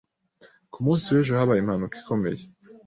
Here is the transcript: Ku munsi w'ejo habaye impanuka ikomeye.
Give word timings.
Ku 0.71 0.79
munsi 0.85 1.05
w'ejo 1.13 1.33
habaye 1.39 1.59
impanuka 1.61 1.95
ikomeye. 2.01 2.43